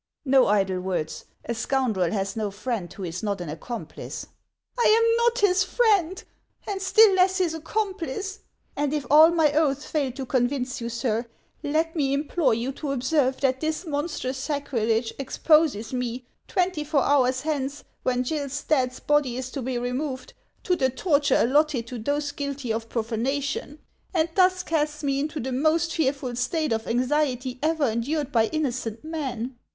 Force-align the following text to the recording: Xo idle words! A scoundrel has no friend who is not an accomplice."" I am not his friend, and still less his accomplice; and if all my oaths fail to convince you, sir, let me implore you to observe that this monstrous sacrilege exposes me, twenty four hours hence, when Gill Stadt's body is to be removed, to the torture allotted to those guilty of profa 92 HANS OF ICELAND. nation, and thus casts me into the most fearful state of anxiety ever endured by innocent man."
Xo 0.27 0.47
idle 0.47 0.79
words! 0.79 1.25
A 1.45 1.53
scoundrel 1.53 2.11
has 2.11 2.35
no 2.35 2.49
friend 2.49 2.91
who 2.91 3.03
is 3.03 3.21
not 3.21 3.39
an 3.39 3.49
accomplice."" 3.49 4.25
I 4.79 4.87
am 4.87 5.17
not 5.23 5.37
his 5.37 5.63
friend, 5.63 6.23
and 6.67 6.81
still 6.81 7.13
less 7.13 7.37
his 7.37 7.53
accomplice; 7.53 8.39
and 8.75 8.93
if 8.93 9.05
all 9.11 9.29
my 9.29 9.53
oaths 9.53 9.85
fail 9.85 10.11
to 10.13 10.25
convince 10.25 10.81
you, 10.81 10.89
sir, 10.89 11.27
let 11.61 11.95
me 11.95 12.13
implore 12.15 12.55
you 12.55 12.71
to 12.71 12.91
observe 12.93 13.41
that 13.41 13.59
this 13.61 13.85
monstrous 13.85 14.39
sacrilege 14.39 15.13
exposes 15.19 15.93
me, 15.93 16.25
twenty 16.47 16.83
four 16.83 17.03
hours 17.03 17.41
hence, 17.41 17.83
when 18.01 18.23
Gill 18.23 18.49
Stadt's 18.49 18.99
body 18.99 19.37
is 19.37 19.51
to 19.51 19.61
be 19.61 19.77
removed, 19.77 20.33
to 20.63 20.75
the 20.75 20.89
torture 20.89 21.35
allotted 21.39 21.85
to 21.85 21.99
those 21.99 22.31
guilty 22.31 22.73
of 22.73 22.89
profa 22.89 23.17
92 23.19 23.19
HANS 23.19 23.21
OF 23.21 23.21
ICELAND. 23.21 23.35
nation, 23.35 23.79
and 24.15 24.29
thus 24.33 24.63
casts 24.63 25.03
me 25.03 25.19
into 25.19 25.39
the 25.39 25.51
most 25.51 25.93
fearful 25.93 26.35
state 26.35 26.73
of 26.73 26.87
anxiety 26.87 27.59
ever 27.61 27.85
endured 27.87 28.31
by 28.31 28.47
innocent 28.47 29.03
man." 29.03 29.57